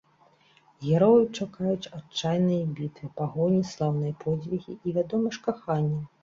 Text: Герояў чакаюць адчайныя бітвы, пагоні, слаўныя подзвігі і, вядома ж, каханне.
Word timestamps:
Герояў 0.85 1.27
чакаюць 1.37 1.91
адчайныя 1.97 2.63
бітвы, 2.79 3.11
пагоні, 3.21 3.61
слаўныя 3.73 4.17
подзвігі 4.25 4.71
і, 4.75 4.97
вядома 4.97 5.27
ж, 5.39 5.45
каханне. 5.51 6.01